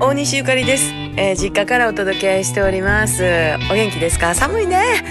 [0.00, 3.24] 大西ゆかりです、えー実家からお届けしております。
[3.70, 4.34] お元気ですか？
[4.34, 5.02] 寒いね、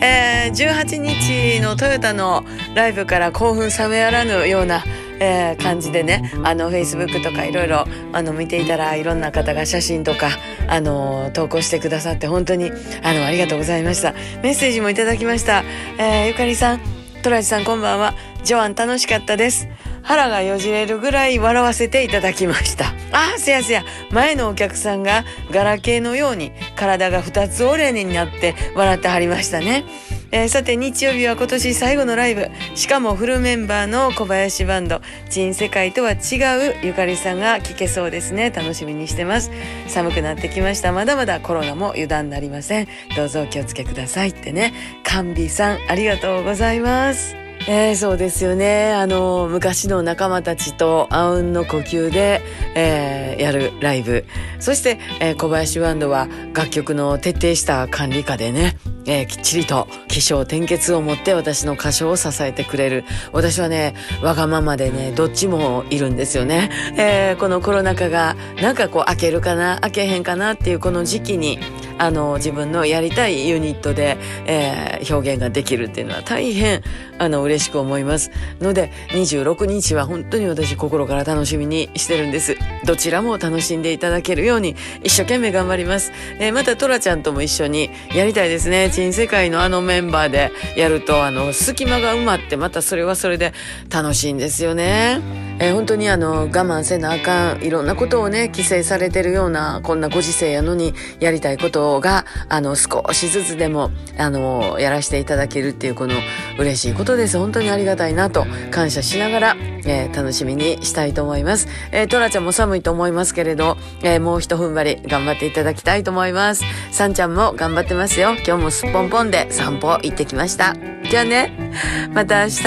[0.00, 4.84] えー18日のトヨタのライブから興奮冷めやらぬような
[5.18, 10.30] えー感じでねあの Facebook とかいろいろあの見ていたらいろんな方が写真とか
[10.68, 12.70] あの投稿してくださって本当に
[13.02, 14.12] あのありがとうございました。
[14.42, 15.64] メッセージもいただきました、
[15.98, 16.80] えーゆかりさん
[17.22, 18.14] トラジさんこんばんは。
[18.44, 19.66] ジョアン楽しかったです。
[20.06, 22.86] 腹がよじれるぐらい笑わせていただきました。
[23.10, 23.84] ああせやせや。
[24.12, 29.84] 前のお客さんがガラケーのように体が2つ折れになって笑ってはりましたね。
[30.30, 32.48] えーさて日曜日は今年最後のライブ。
[32.76, 38.50] しかもフルメンバーの小林バンド「珍世界」とは違うゆかりさんが聴けそうですね。
[38.50, 39.50] 楽しみにしてます。
[39.88, 40.92] 寒くなってきました。
[40.92, 42.88] まだまだコロナも油断なりません。
[43.16, 44.72] どうぞお気をつけくださいってね。
[45.02, 47.45] 甘美さんありがとうございます。
[47.68, 48.92] えーそうですよね。
[48.92, 52.40] あの昔の仲間たちとあうんの呼吸で、
[52.76, 54.24] えーやるライブ。
[54.60, 63.04] そして、えー小林バンドは楽曲の徹底した管理下でね、えーきっちりと起承転結を持って私の歌唱を支えてくれる。
[63.32, 71.58] 私はねわがままでねどっちもいるんですよね、えーこのコロナ禍がなんかこう開けるかな開けへんかなっていうこの時期に
[71.98, 74.16] あの自分のやりたいユニットで、
[74.46, 76.82] えー表現ができるっていうのは大変
[77.18, 78.30] あの嬉しく思います。
[78.60, 82.56] ので26日は本当に私心から楽しみにしてるんです。
[82.84, 88.90] どちらも楽しんでいただけるように一生懸命頑張ります、えーまたトラちゃんとも一緒にやりたいですね。
[88.90, 93.52] 珍世界のあのメンバーでやるとあの隙間が埋まってまたそれはそれで
[93.90, 95.20] 楽しいんですよね。
[95.58, 106.14] えー本当にあの我慢せなあかんいろんなことをね規制されてるようなこんなご時世やのにやりたいことがあの少しずつでもあのやらせていただけるっていうこの
[106.58, 107.38] 嬉しいことです。
[107.38, 109.56] 本当にありがたいなと感謝しながら、
[109.86, 116.64] えー楽しみにしたいと思います、えートラちゃんも寒いと思いますけれど、えーもう一踏ん張り頑張っていただきたいと思います。
[116.90, 118.34] さんちゃんも頑張ってますよ。
[118.46, 120.74] 今日もすっぽんぽんで散歩行ってきました。
[121.10, 121.72] じゃあね。
[122.12, 122.62] また明日。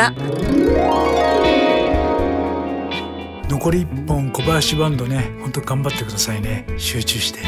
[3.50, 6.66] 残り1本小林バンドねほんと頑張ってくださいね。
[6.78, 7.40] 集中して、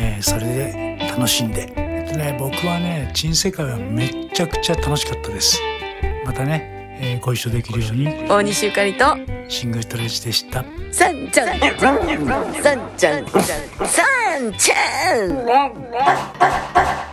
[0.00, 0.87] えーそれで
[1.18, 1.72] 楽しんで。
[1.76, 5.60] えっとね僕はね珍世界はめっちゃくちゃ楽しかったです。
[6.24, 8.28] またね、えーご一緒できるように。
[8.28, 9.16] 大西ゆかりと。
[9.48, 10.64] シングルトレージでした。
[10.92, 11.58] さんちゃん。
[11.58, 12.06] さん
[12.96, 13.26] ちゃん。
[13.28, 13.40] さ
[14.38, 17.07] んちゃん